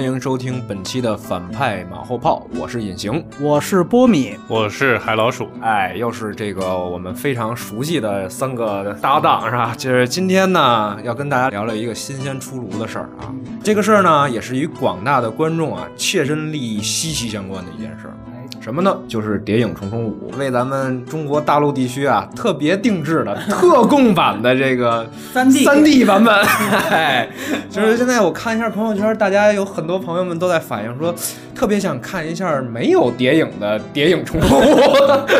[0.00, 5.46] 欢迎收听本期的反派马后炮，我是隐形，我是波米，我是海老鼠。
[5.60, 9.74] 哎，又是这个我们非常熟悉的三个搭档，是吧？
[9.76, 13.28] 就是今天呢，要跟大家聊聊一个新鲜出炉的事儿啊。
[13.62, 18.16] 这个事儿呢，也是与广大的观众啊切身利益息息相关的一件事儿。
[18.60, 18.94] 什么呢？
[19.08, 26.34] 就是《谍影重重五》为咱们中国大陆地区啊特别定制的 特供版的这个三 D 三 D 版本。
[26.92, 27.26] 哎，
[27.70, 31.14] 就是现在我看一下朋友圈，大家有很多朋友们都在反映说，
[31.54, 34.74] 特别想看一下没有谍影的《谍影重重五》。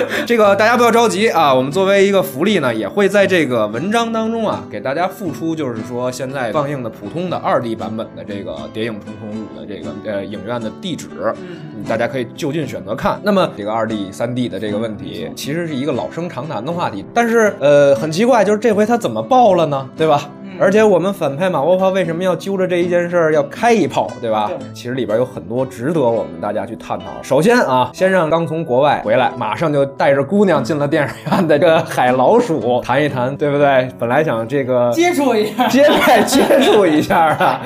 [0.26, 13.09] 这个大家不要着急啊，我们作为一个福利呢，也会在这个文章当中啊给大家附出，就是说现在放映的普通的二 D 版本的这个《谍影重重五》的这个呃影院的地址，嗯，大家可以就近选择看。
[13.22, 19.88] 那么这个二 D、三 D 的这个问题，其实是一个老生常谈的话题，但是呃很奇怪，就是这回他怎么爆了呢？
[19.96, 20.28] 对吧？
[20.58, 24.50] 而且我们反派马后炮为什么要揪着这一件事儿要开一炮，对吧？
[24.74, 27.06] 其实里边有很多值得我们大家去探讨。
[27.22, 33.88] 首先啊，先让刚从国外回来，马上就带着姑娘进了电影院的这个海老鼠谈一谈，对不对？
[33.98, 37.62] 本来想这个接触一下，接待接触一下啊，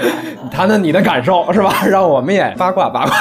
[0.52, 1.84] 谈谈你的感受是吧？
[1.88, 3.16] 让我们也八卦八卦。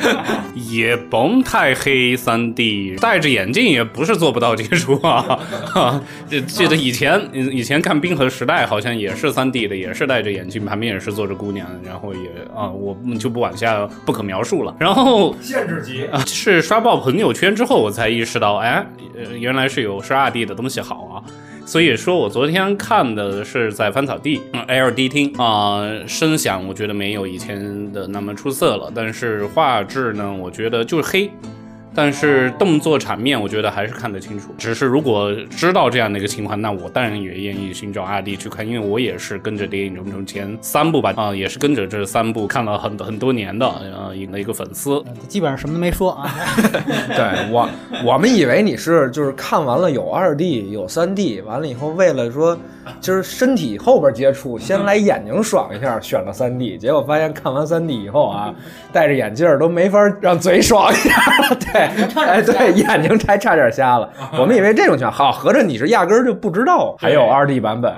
[0.54, 5.38] 也甭太黑三 D，戴着眼镜也不是做不到接触啊。
[6.28, 14.74] 这记得以前以前看《冰河时代》好像也是三 D 的，也是戴着眼镜，旁边也是坐着姑娘，然后也啊，我们就不往下不可描述了。
[14.78, 18.84] 然后限制级啊，是刷爆朋友圈之后，我才意识到，哎，
[19.16, 21.22] 呃，原来是有是二 D 的东西好啊。
[21.68, 31.30] 所以说我昨天看的是在翻草地嗯，LD 厅啊，声响我觉得没有以前的那么出色了，但是画质呢，我觉得就是黑。
[31.98, 34.54] 但是动作场面，我觉得还是看得清楚。
[34.56, 45.02] 只是如果知道这样的一个情况，那我当然也愿意寻找二弟去看，因为我也是跟着《谍影重重》前三部吧，啊，也是跟着这三部看了很很多年的，呃，一个一个粉丝。
[45.26, 46.32] 基本上什么都没说啊。
[47.16, 47.68] 对我，
[48.04, 52.56] 我们以为你是就是看完了有二 D 有三 D，完了以后为了说
[53.00, 58.54] 就是身体后边接触，先来眼睛爽一下，选了三 D，结果发现看完三 D 以后啊，
[58.92, 61.10] 戴着眼镜都没法让嘴爽一下，
[61.72, 61.87] 对。
[62.16, 64.10] 哎，对，眼睛差差点瞎了。
[64.38, 67.92] 我们以为这种情况好，合着你是压根儿就不知道还有二 D 版本。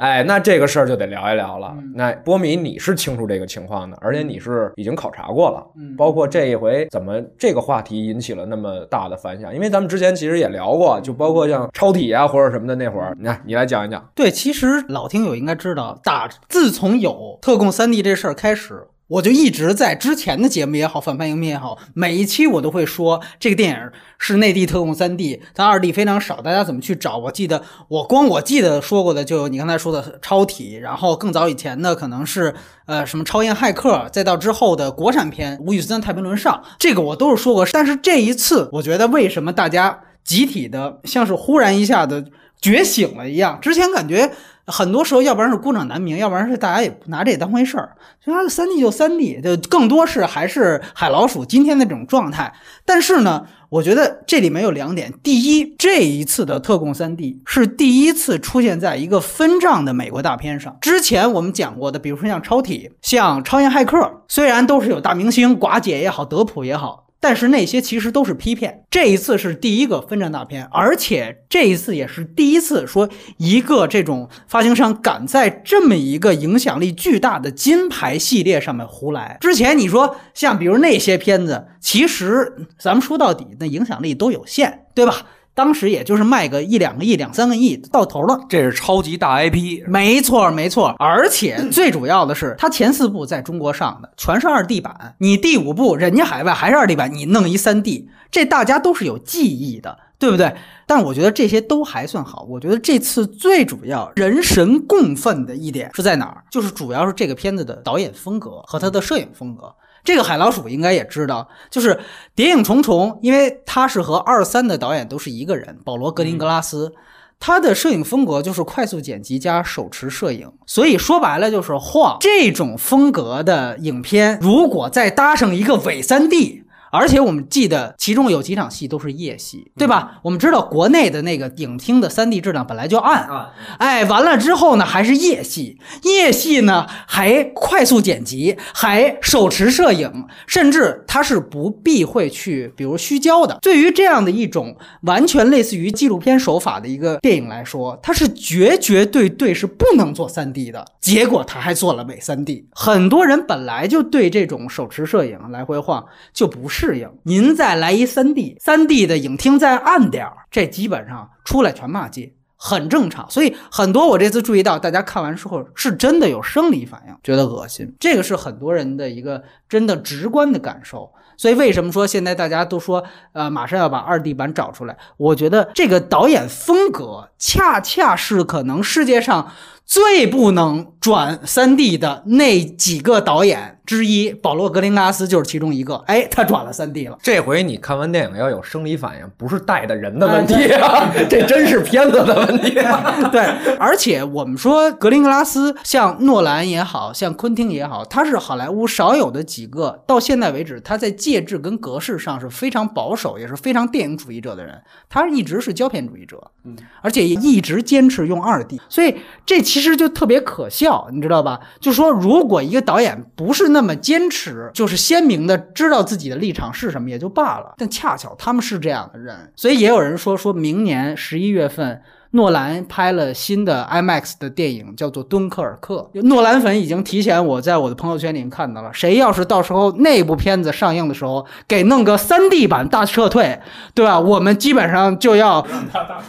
[0.00, 1.74] 哎，那这个事儿就得聊一聊了。
[1.94, 5.64] 那波米，你是清楚这个情况的，而且你是已经考察过了。
[5.96, 9.54] 包括这一回怎么这个话题引起了那么大的反响？
[9.54, 14.04] 因为咱们之前其实也聊过，就包括像超体啊或者什么的那会儿，你看你来讲一讲。
[14.14, 18.84] 对，其实老听友应该知道，打自从有特供三 D 这事儿开始。
[19.12, 23.76] 我就一直在之前的节目也好，反派影片也好，每一期我都会说这个电影
[24.16, 27.18] 是内地特供三 D，它二 D 非常少，大家怎么去找？
[27.18, 32.54] 我记得我光我记得说过的就你刚才说的超体，然后更早以前的可能是
[32.86, 37.66] 呃什么超验骇客，再到之后的国产片《吴宇森太平轮上》，这个我都是说过。
[37.70, 42.24] 但是这一次，我觉得为什么大家集体的像是忽然一下子
[42.58, 43.58] 觉醒了一样？
[43.60, 44.32] 之前感觉。
[44.66, 47.96] 很多时候，要不然是孤掌难鸣，要不然是大家也不拿这当回事儿。
[48.24, 52.52] 就它三 D 就三 D，就更多是还是海老鼠今天的这种状态。
[52.84, 60.76] 但是呢，我觉得这里面有两点：第一，这一次的特供三 D 是第一次出现在一个分账的美国大片上。
[60.80, 67.01] 之前我们讲过的，比如说像超体、像超验骇客，虽然都是有大明星，寡姐也好，德普也好。
[67.22, 79.38] 但是那些其实都是批片，这一次是第一个分账大片，而且这一次也是第一次说一个这种发行商敢在这么一个影响力巨大的金牌系列上面胡来。
[79.40, 85.26] 之前你说像比如那些片子，其实咱们说到底那影响力都有限，对吧？
[85.54, 90.94] 当时也就是卖个一两个亿、两三个亿到头了，这是超级大 IP，没错没错。
[90.98, 100.54] 而且最主要的是，它前四部在中国上的全是二 D 版，你第五部人家海外还是二 D 版，你弄一三 D，这大家都是有记忆的，对不对？
[100.86, 102.46] 但是我觉得这些都还算好。
[102.48, 106.44] 我觉得这次最主要人神共愤的一点是在哪儿？
[106.50, 109.74] 就是主要是这个片子的导演风格和他的摄影风格。
[110.04, 111.94] 这个海老鼠应该也知道，就是
[112.34, 116.92] 《谍影重重》，因为他是和二三的导演都是一个人，保罗·格林格拉斯，
[117.38, 122.16] 他的摄影风格就是快速剪辑加手持摄影，所以说白了就是晃。
[122.20, 130.20] 这种风格的影片，如果再搭上一个伪三 D，而且我们记得其中有几场戏都是夜戏，对吧？
[130.22, 143.58] 我们知道国内的那个影厅的 3D 质量本来就暗，啊，哎，完了之后呢，还是夜戏，夜戏呢还快速剪辑，还手持摄影，甚至它是不避讳去，比如虚焦的。
[143.62, 150.84] 对于这样的一种完全类似于纪录片手法的一个电影来说，它是绝绝对对是不能做 3D 的。
[151.00, 162.34] 结果他还做了伪 3D，很多人本来就对这种手持摄影来回晃就不适应，您再来一 3D，3D 的影厅再暗点儿，这基本上出来全骂街。
[162.56, 171.12] 很正常，所以很多我这次注意到，大家看完之后是真的有生理反应，觉得恶心，这个是很多人的一个真的直观的感受。
[171.36, 173.02] 所以为什么说现在大家都说，
[173.32, 174.96] 呃，马上要把二 D 版找出来？
[175.16, 179.50] 我觉得这个导演风格恰恰是可能世界上
[179.84, 185.96] 最不能转三 D 的那几个导演之一，保罗·格林纳斯就是其中一个。
[186.06, 187.18] 哎，他转了三 D 了。
[187.20, 193.12] 这回你看完电影要有生理反应，不是带的人的问题啊， 这真是片子的问题啊。
[193.32, 193.42] 对，
[193.76, 204.80] 而且我们说格林格拉斯，像诺兰也好像昆汀也好，他是好莱坞少有的几个，到现在为止，他在介质跟格式上是非常保守，也是非常电影主义者的人。
[205.10, 211.60] 他一直是胶片主义者，嗯，而且一直坚持用二 D，所以这其实就特别可笑，你知道吧？
[211.80, 222.02] 就说如果一个导演不是那么坚持，就是鲜明的知道自己的立场是什么也就罢了，但恰巧他们是这样的人，所以也有人说，说明年十一月份。
[222.34, 226.10] 诺兰拍了新的 IMAX 的电影，叫做《敦刻尔克》。
[226.22, 228.90] 诺兰粉已经提前我在我的朋友圈里面看到了。
[228.92, 233.60] 谁要是到时候那部片子上映的时候给弄个 3D 版大撤退，
[233.94, 234.18] 对吧？
[234.18, 235.60] 我们基本上就要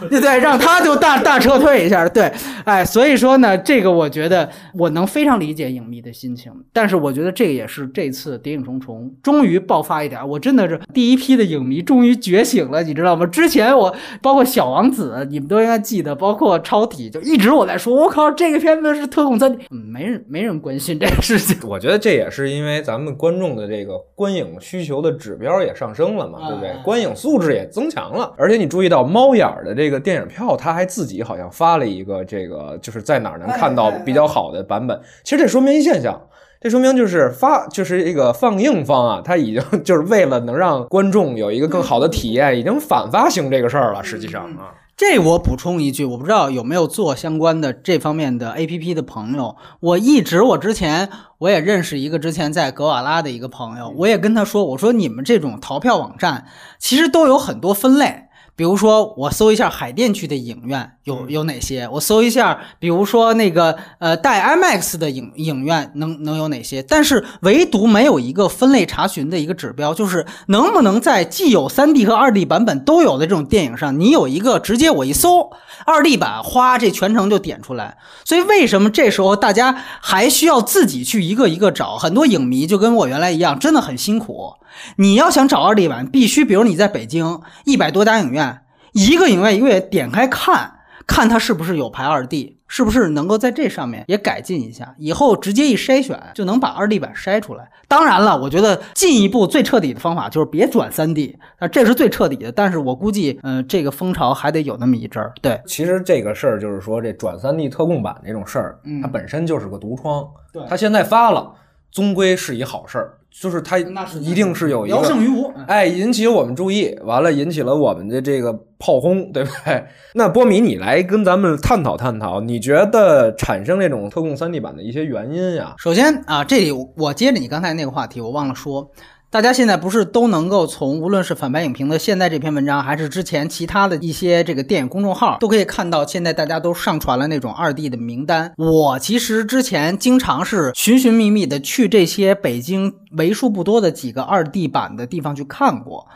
[0.09, 2.07] 对对，让他就大大撤退一下。
[2.09, 2.31] 对，
[2.65, 10.27] 哎，所以说呢，这个我觉得我能非常理解影迷的心情，但是我觉得这个也是这次《谍影重重》终于爆发一点。
[10.27, 13.25] 我真的是第一批的影迷终于觉醒了，你知道吗？
[13.25, 21.57] 之前我包括小王子，你们都应该记得，包括超体，就一直我在说，我靠，这个片子是特供三 D，嗯，没人没人关心这个事情。
[21.69, 26.81] 我觉得这也是因为咱们观众的这个观影需求的指标也上升了嘛，对不对哎？
[26.83, 34.99] 观影素质也增强了，而且你注意到猫眼儿的这个电影票，他还自己好像发了一个这个，就是在哪儿能看到比较好的版本。
[35.23, 36.19] 其实这说明一现象。
[36.61, 44.01] 这说明就是发，就是这个放映方啊，他已经 就是为了能让观众有一个更好的体验，已经反发行这个事儿了。
[44.01, 49.55] 实际上啊，这我补充一句，我不知道有没有做相关的这方面的 A P P 的朋友。
[49.79, 51.09] 我一直我之前
[51.39, 56.45] 我也认识一个之前在格瓦拉的一个朋友，我也跟他说，我说你们这种淘票网站
[56.77, 58.27] 其实都有很多分类。
[58.55, 61.89] 比如说，我搜一下海淀区的影院有有哪些？
[61.93, 66.83] 我搜一下，比如说那个呃带 IMAX 的影影院能能有哪些？
[66.83, 75.49] 但是唯独没有一个分类查询的一个指标，就是能不能在既有 3D 和 2D 版本都有的这种电影上，你有一个直接我一搜
[75.87, 77.97] 2D 版，哗，这全程就点出来。
[78.23, 81.97] 所以为什么这时候大家还需要自己去一个一个找？
[81.97, 84.53] 很多影迷就跟我原来一样，真的很辛苦。
[84.97, 88.61] 你要想找二 D 版，必须比如你在北京一百多家影院，
[88.93, 97.69] 一个影院一个月点开看，看它是不是有排二 D，是不是能够在这上面也改进一下，以后直接一筛选就能把二 D 版筛出来。
[97.87, 102.51] 当然了，我觉得进一步最彻底的方法就是别转三 D，那，这是最彻底的。
[102.51, 105.31] 但是我估计，嗯、这个风潮还得有那么一阵儿。
[105.41, 110.25] 对，其实这个事儿就是说，这转三 D 特供版这种事儿，它本身就是个毒疮。
[110.51, 111.53] 对它现在发了，
[111.91, 115.23] 终归是一好事儿，就是它那是一定是有一聊胜个。
[115.23, 115.51] 于无。
[115.67, 119.83] 哎，引起我们注意，完了引起了我们的这个炮轰，对不对？
[120.13, 125.73] 那波米，你来跟咱们探讨探讨，你觉得产生这种特供三 D 版的一些原因呀？
[125.77, 128.89] 首先啊，这里我接着你刚才那个话题，我忘了说，
[129.33, 138.53] 大家现在不是都能够从无论是反白影评的现在这篇文章，还是之前其他的一些这个电影公众号，都可以看到，现在大家都上传了那种二 D 的名单。
[138.57, 146.07] 我其实之前经常是寻寻觅觅的去这些北京为数不多的几个二 D 版的地方去看过。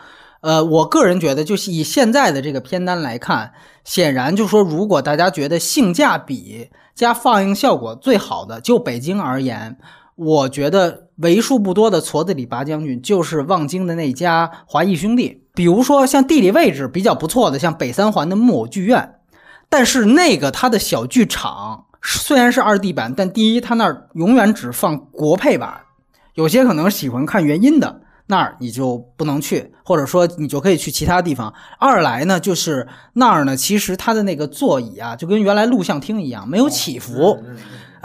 [0.42, 3.52] 呃，我个人觉得，就是以现在的这个片单来看，
[3.84, 9.76] 显然就说，如果大家觉得性价比加放映效果最好的，就北京而言，
[10.14, 15.44] 我觉得为数不多的矬子里拔将军就是望京的那家华谊兄弟。
[15.54, 19.16] 比如说像地理位置比较不错的，像北三环的木偶剧院，
[19.70, 25.82] 但是那个它的小剧场虽然是二 D 版，但第一，它那儿永远只放国配版，
[26.36, 28.02] 有些可能喜欢看原音的。
[28.30, 31.54] 那儿你就不能去，或者说你就可以去其他地方。
[31.80, 37.42] 二来呢，就是那儿呢，其实它的那个座椅啊，就跟原来录像厅一样，没有起伏。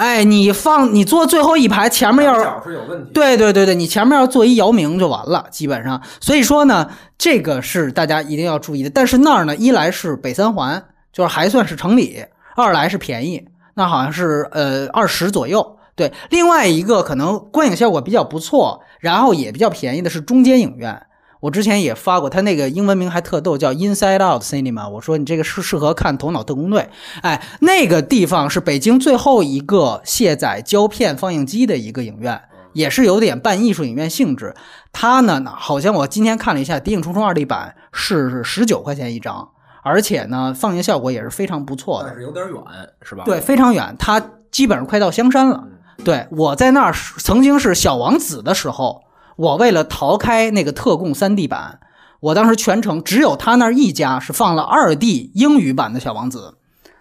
[0.02, 3.12] 哎，你放你坐最后一排，前面要是是有问题。
[3.14, 6.02] 对对对对，你前面要坐一姚明就完了，基本上。
[6.21, 8.90] 所以说呢，这个是大家一定要注意的。
[8.90, 10.82] 但是那儿呢，一来是北三环，
[11.12, 12.25] 就是还算是城里；
[12.56, 15.78] 二来是便宜，那好像是呃二十左右。
[15.94, 21.00] 对，另外一个可能观影效果比较不错，然后也比较便宜的是中间影院。
[21.42, 24.88] 我之前也发过，他那个英文名还特逗，叫 Inside Out Cinema。
[24.88, 26.82] 我说你这个适适合看《头脑特工队》。
[27.22, 32.40] 哎，那个地方是北京最后一个卸载胶片放映机的一个影院，
[32.75, 34.54] 也是有点半艺术影院性质。
[34.92, 39.49] 它呢，好像我今天看了一下，《谍影重重》二 D 版是十九块钱一张，
[39.82, 42.16] 而且呢，放映效果也是非常不错的但。
[42.16, 42.56] 是有点远，
[43.02, 43.25] 是吧？
[43.25, 45.64] 对，非常远，它基本上快到香山了。
[46.04, 49.02] 对我在那儿曾经是小王子的时候，
[49.37, 51.81] 我为了逃开那个特供 3D 版，
[52.21, 56.55] 我当时全程只有他那儿一家是放了 2D 英语版的小王子，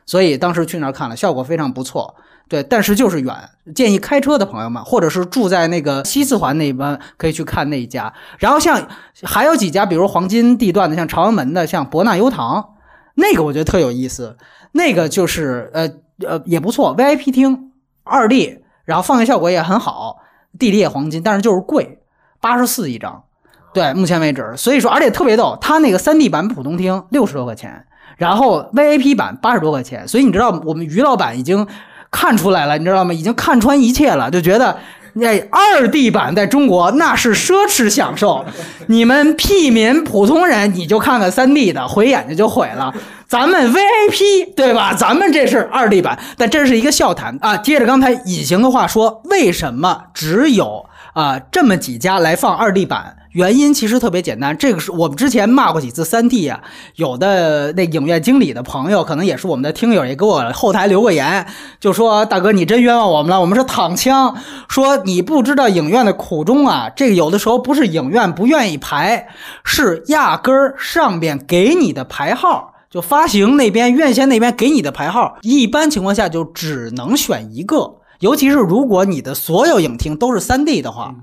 [0.05, 2.15] 所以当时去那儿看了，效果非常不错。
[2.49, 3.33] 对，但是就是远，
[3.73, 8.13] 建议开车的朋友们，或者是住在那个西四环那边，可以去看那一家。
[8.39, 8.89] 然后像
[9.23, 12.71] 还有几家，比如黄金地段的，像朝阳门的，像博纳优堂，
[13.15, 14.35] 那个我觉得特有意思。
[14.73, 15.89] 那个就是呃
[16.27, 17.71] 呃也不错，VIP 厅
[18.03, 20.17] 二 D，然后放映效果也很好，
[20.59, 22.00] 地理也黄金，但是就是贵，
[22.41, 23.23] 八十四一张。
[23.73, 27.85] 对，目前为止，所以说而且特别逗，它那个3 D 版普通厅六十多块钱，
[28.17, 31.65] 然后 VIP 版八十多块钱，所以你知道我们于老板已经
[32.09, 33.13] 看出来了，你知道吗？
[33.13, 34.77] 已经看穿一切了，就觉得。
[35.13, 38.45] 那二 D 版在中国那是奢侈享受，
[38.87, 42.93] 你们屁民普通人你就看看三 D 的，毁眼睛就毁了。
[43.27, 44.93] 咱们 VIP 对吧？
[44.93, 47.57] 咱们这是二 D 版，但这是一个笑谈啊。
[47.57, 53.17] 接着刚才隐形的话说，为什么只有啊这么几家来放二 D 版？
[53.31, 56.61] 原因其实特别简单，这个是我们之前骂过几次三 D 啊，
[56.95, 61.47] 有的那影院经理的朋友，可能也是我们的听友，也给我后台留过言，
[61.79, 64.35] 就说大哥你真冤枉我们了，我们是躺枪，
[64.67, 69.29] 说你不知道影院的苦衷啊，这个有的时候不是影院不愿意排，
[69.63, 72.69] 是压根儿上边给你的排号。
[72.89, 81.13] 就发行那边院线那边给你的排号，一般情况下就只能选一个，尤其是如果你的所有影厅都是 3D 的话，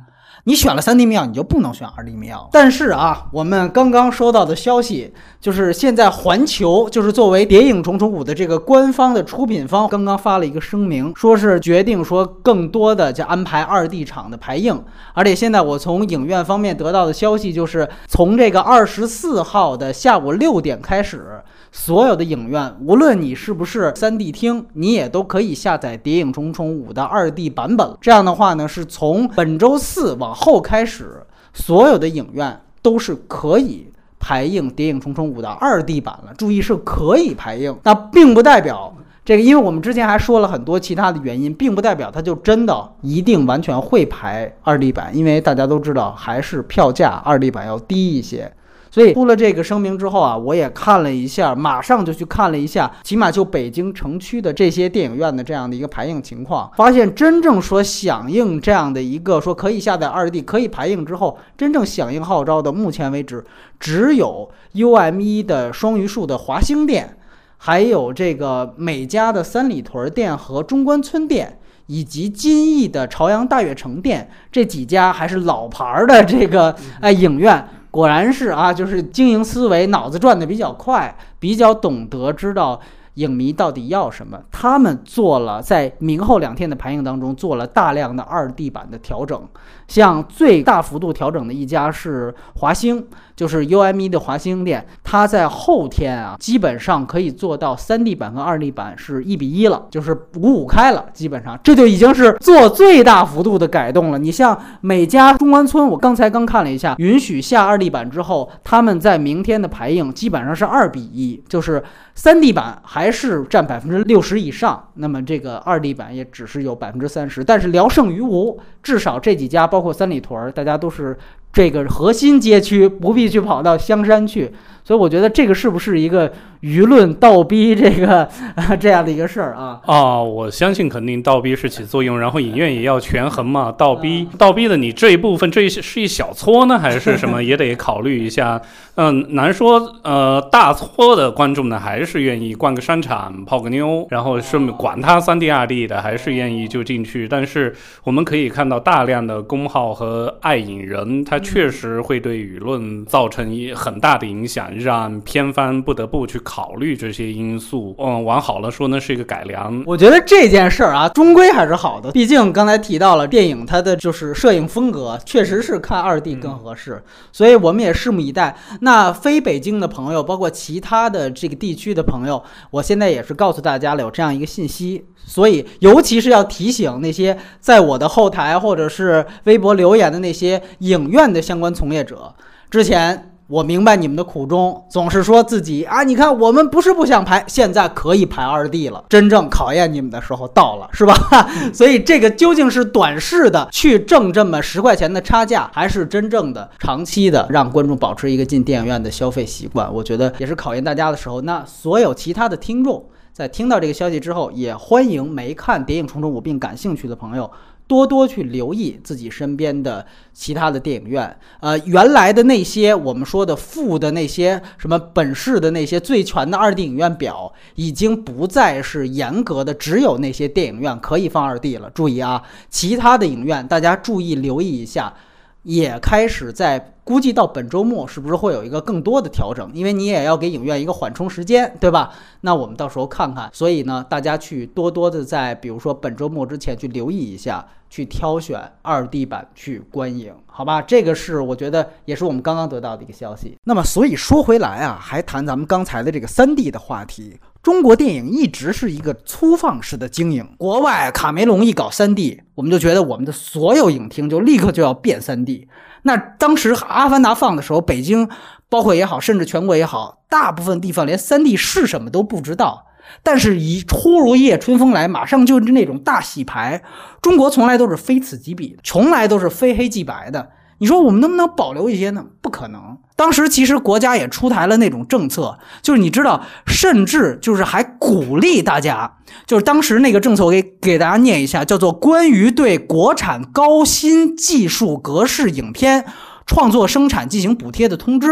[0.44, 2.48] 你选了 3D 票，你就不能选 2D 票。
[2.52, 14.82] 但是啊，我们刚刚收到的消息就是，现在环球就是作为《谍影重重五》的这个官方的出品方，刚刚发了一个声明，说是决定说更多的就安排 2D 场的排映，
[15.14, 21.42] 而且现在我从影院方面得到的消息就是，从这个二十四号的下午六点开始。
[21.80, 27.96] 所有的影院，无论你是不是 3D 厅，你也都可以下载《谍影重重五》的 2D 版本。
[28.00, 36.34] 这样的话呢，是从本周四往后开始，所有的影院都是可以排映《谍影重重五》的 2D 版了。
[36.36, 38.92] 注意是可以排映，那并不代表
[39.24, 48.52] 这个，因为我们之前还说了很多其他的原因，并不代表它就真的一定完全会排 2D 版，因为大家都知道，还是票价 2D 版要低一些。
[48.90, 63.44] 所以出了这个声明之后啊，我也看了一下，马上就去看了一下，起码就北京城区的这些电影院的这样的一个排映情况，发现真正说响应这样的一个说可以下载二 D 可以排映之后，真正响应号召的，目前为止
[63.78, 67.18] 只有 UME 的双榆树的华星店，
[67.58, 71.58] 还有这个美家的三里屯店和中关村店。
[71.90, 82.80] 以及金逸的朝阳大悦城店这几家还是老牌儿的这个哎影院，果然是啊，就是经营思维脑子转的比较快，比较懂得知道
[83.14, 84.40] 影迷到底要什么。
[84.52, 89.42] 他们做了在明后两天的排映当中做了大量的二 D 版的调整，
[89.88, 93.06] 像最大幅度调整的一家是华星，
[93.38, 104.18] 就是 UME 的华星店，它在后天啊基本上可以做到三 D 版和二 D 版是一比一了，就是五五开了，基本上这就已经是做最大幅度的改动了。
[104.18, 111.80] 你像美家中关村，我刚才刚看了一下，允许下二 D 版之后，他们在明天的排映基本上是二比一，就是
[112.16, 121.16] 三 D 版还是占百分之六十以上，那么这个二 D 版也只是有百分之三十，但是聊胜于无，至少这几家包括三里屯，大家都是
[121.52, 124.52] 这个核心街区，不必去跑到香山去。
[124.88, 129.78] 所以我觉得这个是不是一个舆论倒逼这个、啊、 这样的一个事儿啊？
[129.84, 133.70] 啊，我相信肯定倒逼是起作用，然后影院也要权衡嘛。
[133.70, 138.58] 倒逼倒逼的你这一部分，这一是一小撮呢，还是什么，也得考虑一下。
[138.94, 139.78] 嗯，难说。
[140.02, 147.28] 呃，大撮的观众呢，还是愿意逛个商场、泡个妞，然后顺便管他三 D、二 D 的，还是愿意就进去。
[147.28, 157.94] 但是我们可以看到大量的公号和爱影人，他确实会对舆论造成一很大的影响，让片方不得不去考虑这些因素。
[157.98, 159.82] 嗯，往好了说呢，是一个改良。
[159.86, 162.10] 我觉得这件事儿啊，终归还是好的。
[162.12, 168.56] 毕竟刚才提到了电影，它的就是摄影风格确实是看二 D 更合适，所以我们也拭目以待。
[168.80, 182.34] 那非北京的朋友，包括其他的这个地区的朋友，我现在也是告诉大家了有这样一个信息，所以尤其是要提醒那些在我的后台或者是微博留言的那些影院的相关从业者，
[182.70, 183.27] 之前。
[183.48, 191.14] 我明白你们的苦衷，总是说自己啊，你看我们不是不想排，现在可以排二 D 了，真正考验你们的时候到了，是吧？
[191.72, 199.90] 所以这个究竟是短视的去挣这么十块钱的差价，还是真正的长期的让观众保持一个进电影院的消费习惯？
[199.94, 201.40] 我觉得也是考验大家的时候。
[201.40, 203.02] 那所有其他的听众
[203.32, 207.50] 在听到这个消息之后，也欢迎没看《谍影重重五》并感兴趣的朋友。
[207.88, 221.90] 多多去留意自己身边的其他的电影院，呃，原来的那些我们说的负的那些什么本市的那些最全的二 D 影院表，已经不再是严格的只有那些电影院可以放二 D 了。
[221.90, 225.14] 注意啊，其他的影院大家注意留意一下，
[225.62, 226.94] 也开始在。
[227.08, 229.70] 估计到本周末是不是会有一个更多的调整？
[229.72, 232.12] 因为你也要给影院一个缓冲时间，对吧？
[232.42, 233.48] 那我们到时候看看。
[233.50, 240.82] 所以呢，大家去多多的在比如说本周末之前去留意一下，去挑选二 D 版去观影，好吧？
[240.82, 243.56] 这个是我觉得也是我们刚刚得到的一个消息。
[243.64, 247.40] 那么，所以说回来啊，还谈咱们刚才的这个三 D 的话题。
[247.62, 255.66] 中国电影一直是一个粗放式的经营，国外卡梅隆一搞三 D，我们就觉得我们的所有影厅就立刻就要变三 D。
[256.08, 258.26] 那当时《阿凡达》放的时候，北京
[258.70, 262.86] 包括也好，甚至全国也好，大部分地方连三 D 是什么都不知道。
[263.22, 266.82] 但是，以突如一夜春风来，马上就是那种大洗牌。
[267.20, 270.48] 中国从来都是非此即彼，从来都是非黑即白的。
[270.78, 272.24] 你说我们能不能保留一些呢？
[272.40, 272.98] 不可能。
[273.16, 286.04] 当时其实国家也出台了那种政策，就是你知道，甚至就是还鼓励大家，就是当时那个政策，我给给大家念一下，叫做《关于对国产高新技术格式影片
[286.46, 288.28] 创作生产进行补贴的通知》。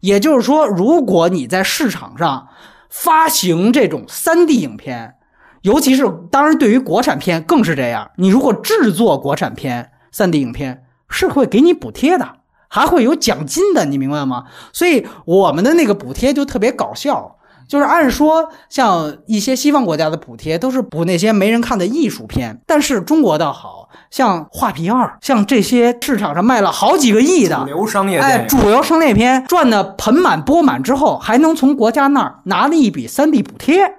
[0.00, 2.48] 也就是说，如果你在市场上
[2.90, 5.14] 发行这种 3D 影片，
[5.62, 10.82] 尤其是当然对于国产片更是这样，你如果制作国产片 3D 影片，
[11.18, 12.36] 是会给你补贴的。
[12.70, 14.44] 还会有奖金的，你明白吗？
[14.74, 33.94] 所以我们的那个补贴就特别搞笑，就是按说像一些西方国家的补贴都是补那些没人看的艺术片，但是中国倒好像《画皮二》，像这些市场上卖了好几个亿的主流商业哎，主流商业片赚的盆满钵满之后，还能从国家那儿拿了一笔三 D 补贴。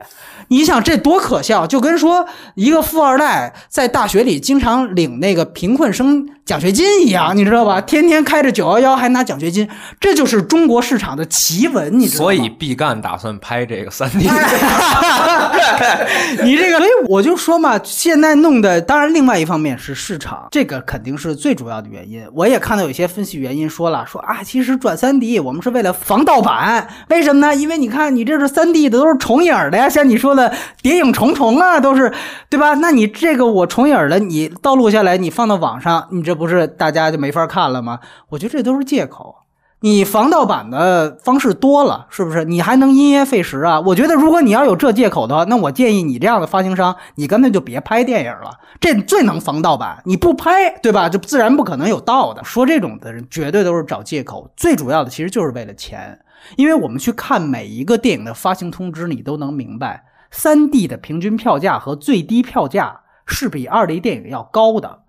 [0.51, 7.79] 你想这多可笑，就跟说一个富二代在大学里经常领那个贫困生奖学金一样，你知道吧？
[7.79, 12.25] 天天开着九幺幺还拿奖学金，这就是中国市场的奇闻，你知道吗？
[12.25, 14.17] 所以毕赣打算拍这个三 D。
[16.43, 22.25] 你这个，所以我就说嘛，现在弄的，当然另外一方面是市场，这个肯定是最主要的原因。
[22.33, 27.55] 我也看到有些分析原因说了，说啊，其实转三 D 我们是为了防盗版，为什么呢？
[27.55, 30.51] 因为你看你这是三 D 的都是重影的呀，像你说的。
[30.81, 32.11] 谍影重重啊，都是
[32.49, 32.73] 对吧？
[32.75, 37.99] 那你这个我重影了，你盗录下来，你放到网上，你这不是大家就没法看了吗？
[38.29, 39.35] 我觉得这都是借口。
[39.81, 42.43] 你防盗版的方式多了，是不是？
[42.43, 43.79] 你还能因噎废食啊？
[43.79, 48.59] 我觉得如果你要有这借口的话，那我建议你这样的发行商，你干脆就别拍电影了。
[48.81, 51.07] 这最能防盗版，你不拍，对吧？
[51.07, 52.43] 就自然不可能有盗的。
[52.43, 56.19] 说这种的人绝对都是找借口，最主要的其实就是为了钱。
[56.57, 60.03] 因为我们去看每一个电影的发行通知，你都能明白。
[60.29, 64.99] 三 D 的平均票价和最低票价是比二 D 电影要高的，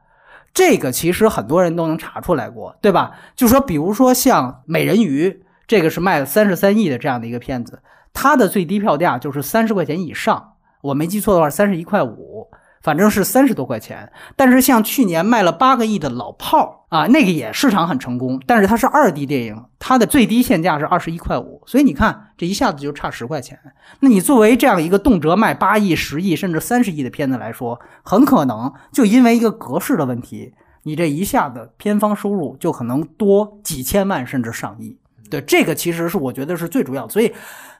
[0.52, 3.12] 这个其实很多人都能查出来过，对吧？
[3.36, 5.28] 就说比如说像《美人鱼》，
[5.66, 7.82] 这个是卖了三十三亿的这样的一个片子，
[8.12, 12.48] 它的最低票价就是三十块钱以上，我没记错的话，三十一块五。
[12.82, 23.58] 反正是三十多块钱，但是像去年卖了八个亿的老炮儿啊，那个也市场很成功，但是它是二 D 电影，它的最低限价是二十一块五，所以你看这一下子就差十块钱。
[24.00, 34.98] 那你作为这样一个动辄卖八亿、十亿甚至三十亿的片子来说，很可能就因为一个格式的问题，你这一下子片方收入就可能多几千万甚至上亿。
[35.30, 37.32] 对，这个其实是我觉得是最主要，所以。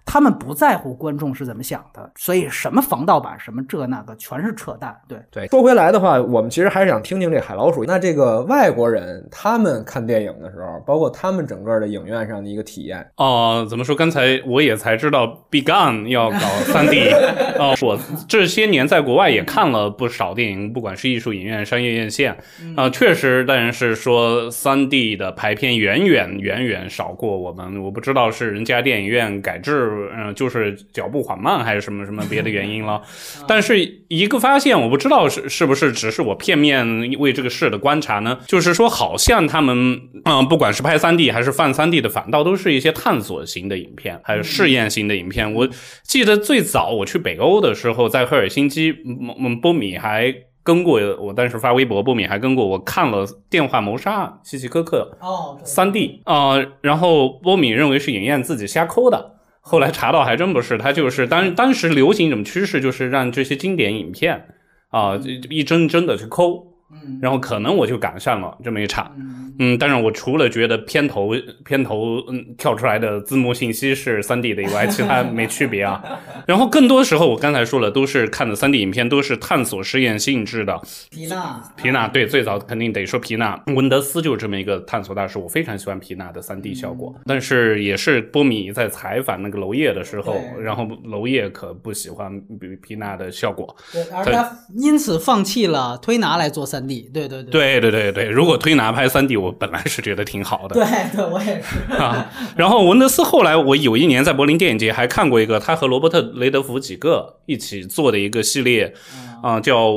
[0.05, 4.97] 他们不在乎观众是怎么想的，所以什么防盗版什么这那个全是扯淡。
[5.09, 7.85] 对，对，说回来的话，我们其实还是想听听这海老鼠。
[7.85, 13.95] 那这个外国人他们看电影的时候，包括他们整个的影院上的一个体验，哦、怎么说？
[13.95, 17.15] 刚才我也才知道 Begun 要搞 3D
[17.59, 22.37] 哦、我这些年在国外也看了不少电影，不管是艺术影院、商业院线
[22.77, 27.83] 啊、确实，但是说 3D 的排片远远远远少过我们。
[27.83, 33.01] 我不知道是人家电影院改制，嗯、就是脚步缓慢，还是什么什么别的原因了。
[33.49, 38.39] 但是一个发现，我不知道是是不是只是我片面为这个事的观察呢？
[38.47, 45.53] 就是说，好像他们，嗯、不管是拍三 D 还是放三 D 的，反倒都是一些探索型的影片，还有试验型的影片。
[45.53, 45.69] 我
[46.03, 50.35] 记得最早我去北欧的时候，在赫尔辛基，嗯嗯，波米还。
[50.63, 59.37] 跟过我，当时发微博，波米还跟过我看了《电话谋杀案》希奇柯克哦，三 D 啊、呃然后波米认为是影院自己瞎抠的，
[59.71, 64.49] 后来查到还真不是，他就是当当时流行一种趋势，就是让这些经典影片
[64.89, 65.15] 啊、
[65.49, 69.13] 一帧一帧的去抠，嗯然后可能我就赶上了这么一场。
[69.19, 71.33] 嗯嗯，当然我除了觉得片头
[71.67, 76.03] 片头嗯跳出来的字幕信息是3 D 的以外，其他没区别啊。
[76.47, 80.81] 然后更多时候我刚才说了，都是看的3 D 影片，都是探索实验性质的。
[81.11, 87.15] 皮娜，皮娜对，最早肯定得说皮娜，温德斯就是这么一个探索大师，我非常喜欢皮娜的3 D 效果。
[87.27, 93.77] 但是也是波米在采访那个娄烨的时候，然后娄烨可不喜欢皮皮娜的效果。
[93.93, 97.51] 对，而他因此放弃了推拿来做三 D，对对对。
[97.51, 100.75] 对对对对，如果推拿拍三 D，我本来是觉得挺好的。
[100.75, 100.85] 对
[101.17, 101.93] 对，我也是。
[101.93, 108.95] 啊，然后文德斯后来，我有一年在柏林电影节还看过一个他和罗伯特·雷德福几个一起做的一个系列，
[109.43, 109.93] 啊、叫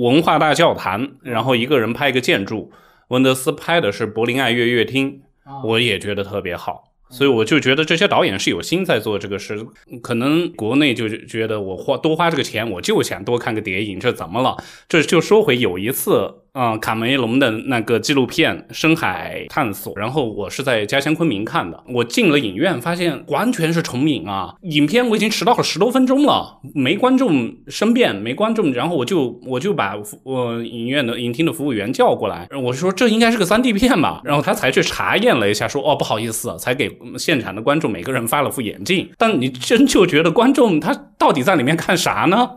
[0.00, 2.72] 文化大教堂，然后一个人拍一个建筑，
[3.08, 6.85] 文德斯拍的是柏林爱乐乐厅，啊我也觉得特别好。
[7.08, 9.66] 所以我就觉得这些导演是有心在做这个事，
[10.02, 14.56] 可能国内就觉得我花多花这个钱，我就想多看个谍影，这怎么了？
[14.88, 24.54] 这就说回有一次，嗯、卡梅隆的那个纪录片《深海探索》，然后我是在家乡昆明看的，我进了影院，发现完全是重影啊！
[24.62, 42.50] 影片我已经迟到了十多分钟了，没观众申辩，没观众，然后我就我就把我影院的影厅的服务员叫过来，我说这应该是个三 D 片吧，然后他才去查验了一下，说哦不好意思，才给现场的观众每个人发了副眼镜，但你真就觉得观众他到底在里面看啥呢？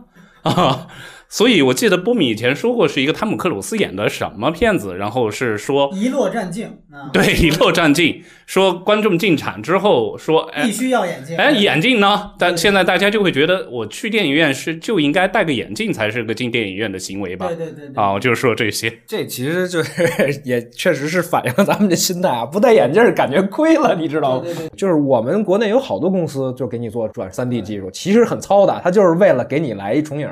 [0.43, 0.87] 啊。
[1.29, 11.37] 所以我记得波米以前说过是一个汤姆克鲁斯演的什么片子，然后是说一落战境啊，对一落战境，说观众进场之后说哎必须要眼镜。
[11.37, 12.31] 哎眼镜呢？
[12.39, 17.57] 但现在大家就会觉得我去电影院是就应该戴个眼镜才是个进电影院的行为吧对？
[17.57, 17.95] 对对对。
[17.95, 18.91] 啊，我就说这些。
[19.05, 24.41] 这其实就是也确实是反映了咱们的心态啊，不戴眼镜感觉亏了，你知道吗？
[24.43, 30.27] 对对对就是我们国内有好多公司就给你做转三 D 技术，其实很糙的，它就是为了给你来一重影，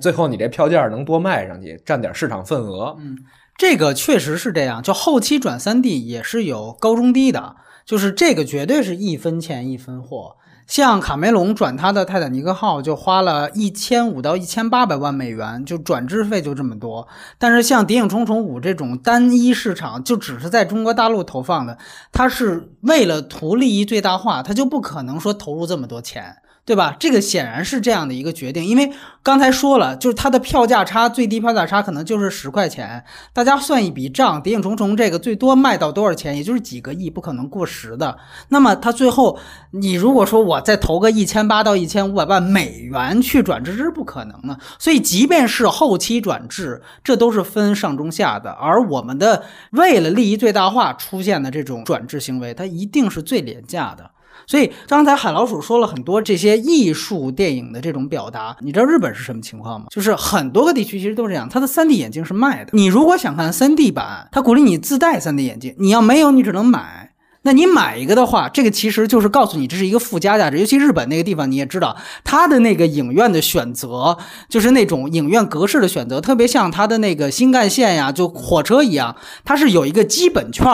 [0.00, 2.96] 最后你这票价能多卖上去，占点市场份额。
[2.98, 3.18] 嗯
[3.58, 10.36] 这个确实是这样，就后期转三 D 也是有高中低的，就是这个绝对是一分钱一分货。
[10.68, 17.08] 像卡梅隆转他的泰坦尼克号就花了一千五到一千八百万美元，就转制费就这么多。
[17.36, 21.78] 但是像《谍影重重五》这种单一市场，就只是在中国大陆投放的，
[22.12, 26.36] 它是为了图利益最大化，它就不可能说投入这么多钱。
[26.68, 26.94] 对吧？
[27.00, 33.02] 这个显然是这样的一个决定，因为刚才说了，就是它的票价差，最低票价差可能就是十块钱。
[33.32, 36.36] 大家算一笔账，《谍影重重》这个最多卖到多少钱？
[36.36, 38.18] 也就是几个亿，不可能过十的。
[38.50, 39.38] 那么它最后，
[39.70, 44.58] 你如果说我再投个一千八到一千五百万美元去转制，这是不可能的。
[44.78, 48.50] 所以，即便是后期转制，这都是分上中下的。
[48.50, 54.10] 而我们的为了利益最大化出现的这种转制行为，它一定是最廉价的。
[54.48, 59.86] 所以刚才海老鼠说了很多这些艺术电影的这种表达，你知道日本是什么情况吗？
[59.90, 62.70] 就是很多个地区其实都是这样，它的 3D 眼镜是卖的。
[62.72, 67.07] 你如果想看 3D 版，它鼓励你自带 3D 眼镜，你要没有你只能买。
[67.42, 70.58] 那你买一个的话，这个其实就是告诉你这是一个附加价值。
[70.58, 80.66] 尤其日本那个地方，你也知道，它的那个影院的选择，就是那种影院格式的选择，特别像它的那个新干线呀，就火车一样，它是有一个基本券，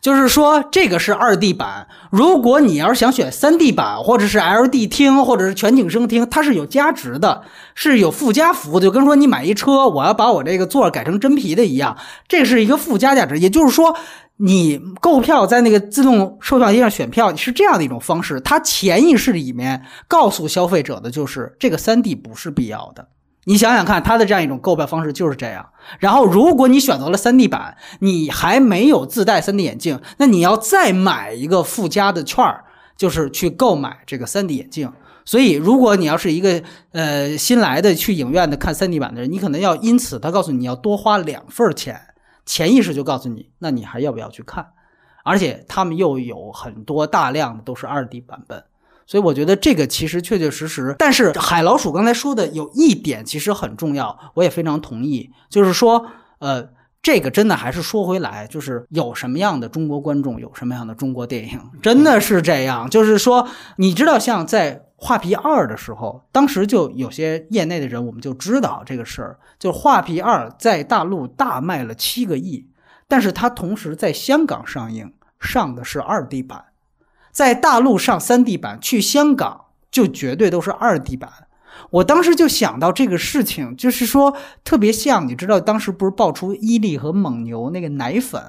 [0.00, 7.42] 就是说这个是二 D 版，如果你要是想选三 D 版，或者是 LD 厅，或者是全景声厅，它是有加值的，
[7.74, 11.96] 是有附加服务，就跟说你买一车，我要把我这个座改成真皮的一样，
[12.28, 13.38] 这是一个附加价值。
[13.38, 13.96] 也就是说，
[14.44, 23.06] 你购票在那个自动售票机上选票是这样的一种方式，它潜意识里面告诉消费者的就是这个三 D 不是必要的。
[23.44, 25.68] 你想想看，它的这样一种购票方式就是这样。
[26.00, 32.64] 然后，如果你选择了 3D 版，你还没有自带 3D 眼镜，那你要再买一个附加的券儿，
[32.96, 34.92] 就是去购买这个 3D 眼镜。
[35.24, 42.00] 所以，如果你要是一个呃新来的去影院的看 3D 版的人，你可能要因此他告诉你要多花两份钱，
[42.44, 44.68] 潜意识就告诉你，那你还要不要去看？
[45.24, 48.64] 而且他们又有很多大量的都是二 D 版本，
[49.06, 50.94] 所以我觉得这个其实确确实实。
[50.98, 56.06] 但是海老鼠刚才说的有一点其实很重要，我也非常同意，就是说，
[56.38, 56.68] 呃。
[57.04, 62.88] 这个真的还是说回来，就是有什么样的中国观众，有什么样的中国电影，真的是这样。
[62.88, 72.68] 就是说，你知道，像在《画皮二》的时候，当时就有些业内的人，我们就知道这个事儿，就《画皮二》在大陆大卖了七个亿，
[73.08, 76.66] 但是它同时在香港上映，上的是二 D 版，
[77.32, 81.28] 在大陆上三 D 版，去香港就绝对都是二 D 版。
[81.90, 88.40] 我当时就想到这个事情，就是说特别像，你知道当时不是爆出伊利和蒙牛那个奶粉，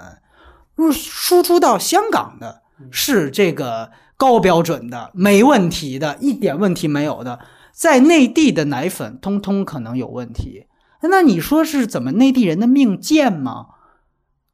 [0.76, 2.62] 入输出到香港的
[2.92, 3.90] 是这个
[4.24, 7.40] 高标准的、没问题的、一点问题没有的，
[7.74, 10.66] 在内地的奶粉通通可能有问题。
[11.02, 13.66] 那你说是怎么内地人的命贱吗？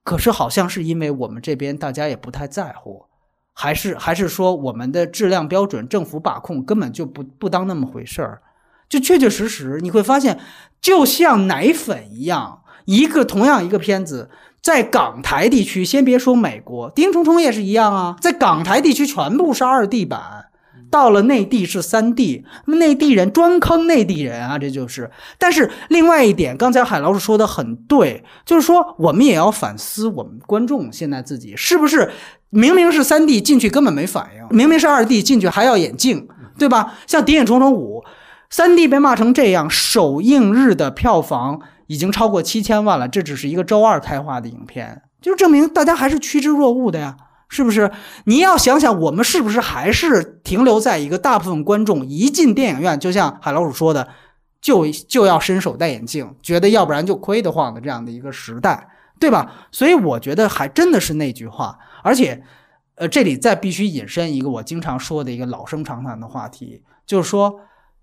[0.03, 3.05] 可是好像是因为我们这边大家也不太在乎，
[3.53, 8.41] 还是还是说我们的质量标准政府把控根本就不不当那么回事儿。
[8.89, 10.39] 就确确实实，你会发现，
[10.81, 12.58] 就像奶粉一样，
[12.89, 14.31] 一个同样一个片子，
[14.63, 20.19] 在港台地区，先别说美国，《谍影重重》也是一样啊，在港台地区全部是二 D 版，
[20.89, 25.11] 到了内地是三 D，内地人专坑内地人啊，这就是。
[25.37, 32.09] 但是另外一点，刚才海老师说的很对，就是说我们也要反思，我们观众现在自己是不是
[32.49, 36.95] 明明是三 D 进去根本没反应，明明是二 D 进去还要眼镜，对吧？
[37.05, 37.99] 像《谍影重重五》。
[38.51, 43.07] 三 D 被骂成这样，首映日的票房已经超过七千万了。
[43.07, 47.17] 这只是一个周二开画的影片，就证明大家还是趋之若鹜的呀，
[47.49, 47.91] 是不是？
[48.25, 54.07] 你要想想，我们是不是还是停留在一个大部分观众一进电影院，就像海老鼠说的，
[54.61, 58.87] 就就要伸手戴眼镜，觉得要不然就亏得慌的这样的一个时代，
[59.19, 59.67] 对吧？
[59.71, 62.41] 所以我觉得还真的是那句话，而且，
[62.95, 67.59] 呃，这里再必须引申一个我经常说的一个老生常谈的话题，就是说。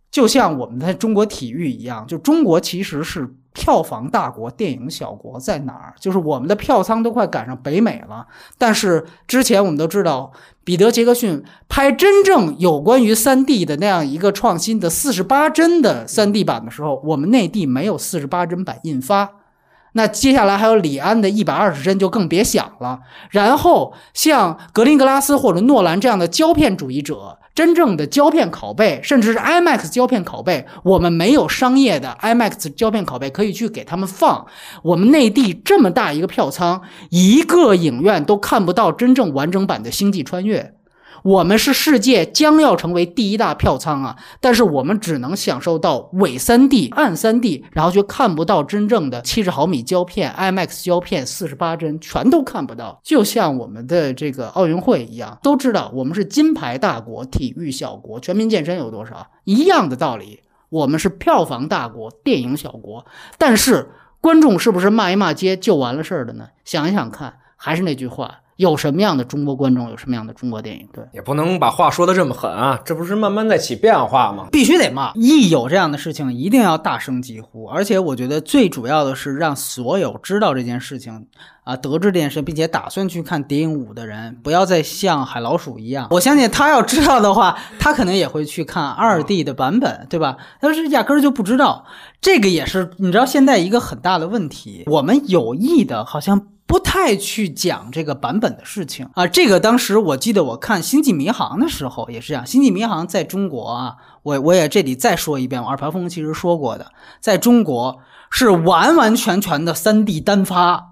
[0.08, 5.94] 就像我们在中国体育一样，就中国其实是票房大国，电影小国在哪儿？
[5.98, 8.26] 就是我们的票仓都快赶上北美了。
[8.58, 10.30] 但是之前我们都知道，
[10.62, 19.30] 彼得·杰克逊拍真正有关于三 D 的那样一个创新的四十八帧的三 D 版的时候，我们内地没有四十八帧版印发。
[19.96, 23.00] 那接下来还有李安的一百二十帧就更别想了。
[23.30, 27.38] 然后像格林格拉斯或者诺兰这样的胶片主义者。
[27.56, 34.46] 真正的胶片拷贝，甚至是 IMAX 胶片拷贝，我们没有商业的 IMAX 胶片拷贝可以去给他们放。
[34.82, 40.60] 我们内地这么大一个票仓，一个影院都看不到真正完整版的《星际穿越》。
[41.26, 53.00] 我们是世界将要成为第一大票仓啊，但是我们只能享受到伪三 D、暗三 D，然后却看不到真正的七十毫米胶片、IMAX 胶片、四十八帧，全都看不到。
[53.02, 59.26] 就像我们的这个奥运会一样，都知道我们是金牌大国、体育小国，全民健身有多少？
[59.42, 63.04] 一样的道理，我们是票房大国、电影小国，
[63.36, 66.50] 但是观众是不是骂一骂街就完了事儿的呢？
[66.64, 68.42] 想一想看，还是那句话。
[68.56, 70.88] 有什么样的中国观众，有什么样的中国电影？
[70.92, 72.80] 对，也不能把话说的这么狠啊！
[72.84, 74.48] 这不是慢慢在起变化吗？
[74.50, 77.66] 必须得骂，一有这样的事情，一定要大声疾呼。
[77.66, 81.26] 而且我觉得最主要的是让所有知道这件事情
[81.64, 86.08] 啊，得知这件事，并且打算去看《谍影五》的人，不要再像海老鼠一样。
[86.10, 90.38] 我相信他要知道的话，他可能也会去看二 D 的版本，对吧？
[90.60, 91.84] 但是压根儿就不知道，
[92.22, 94.84] 这个也是你知道现在一个很大的问题。
[94.86, 96.46] 我们有意的，好像。
[96.66, 99.08] 不太去讲这个版本的事情。
[99.14, 108.00] 啊，这个当时我记得我看《星际迷航》的时候也是这样，《星际迷航》在中国啊，我我也这里再说一遍，我二排风其实说过的，在中国
[108.30, 110.90] 是完完全全的三 D 单发。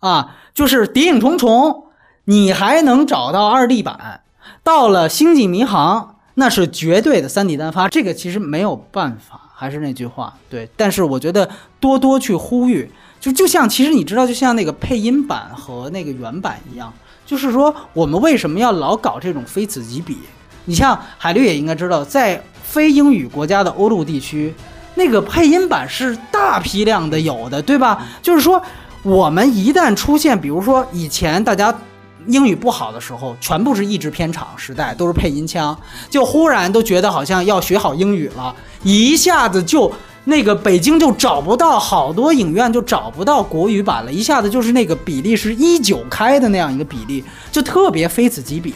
[0.00, 1.70] 啊，就是《谍影重重》，
[2.24, 4.22] 你还能找到二 D 版，
[4.62, 6.00] 到了《星际迷航》
[6.34, 11.48] 那是绝对的三 D 单发，这个其实没有办法，还是那句话，对，但是我觉得
[11.80, 12.92] 多多去呼吁。
[13.18, 16.92] 就就像，其实你知道，就像那个配音版和那个原版一样，
[17.24, 20.18] 就是说，我们为什么要老搞这种非此即彼？
[20.66, 24.54] 你像海绿也应该知道，在非英语国家的欧陆地区，
[24.94, 28.06] 那个配音版是大批量的有的，对吧？
[28.22, 28.62] 就是说，
[29.02, 31.76] 我们一旦出现，比如说以前大家
[32.26, 35.76] 英语不好的时候，全部是译制片厂时代，都是配音腔，
[36.08, 39.92] 就忽然都觉得好像要学好英语了，一下子就。
[40.28, 48.74] 那个北京就找不到好多影院，就找不到国语版了，一下子就是那个比例是一九开的那样一个比例，就特别非此即彼。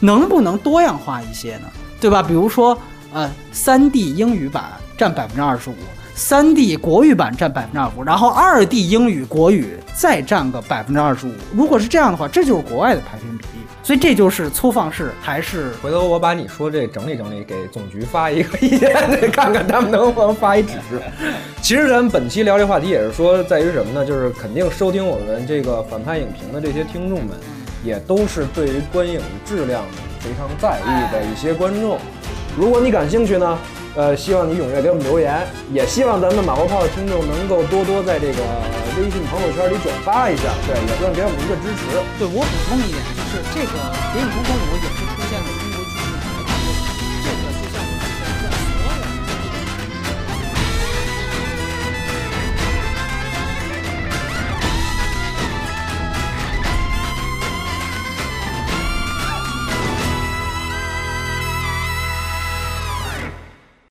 [0.00, 1.68] 能不能多样化一些呢？
[2.00, 2.20] 对吧？
[2.20, 2.76] 比如说，
[3.12, 4.64] 呃，三 D 英语版
[4.96, 5.74] 占百分之二十五，
[6.14, 11.32] 三 D 国语版占百分之二十五，然后二 D 英语国语再占个百分之二十五。
[11.54, 13.37] 如果是这样的话，这就是国外的排片。
[13.88, 18.92] 所以这就是粗放式还是回头我把你说这整理整理，给总局发一个意见，
[19.32, 21.00] 看看他们能不能发一指示。
[21.62, 24.04] 其实咱们本期聊这话题也是说，在于什么呢？
[24.04, 27.34] 就是肯定收听我们这个反派影评的这些听众们，
[27.82, 29.82] 也都是对于观影质量
[30.20, 31.96] 非常在意的一些观众。
[32.58, 33.58] 如果你感兴趣呢，
[33.96, 38.38] 呃，希望你踊跃给我们留言，也希望咱们马后炮的听众能够多多在这个
[38.96, 41.82] 微信朋友圈里转发一下，对，也算给我们一个支持。
[42.18, 43.74] 对我补充一点，就是这个
[44.12, 45.07] 《谍影重重我》也是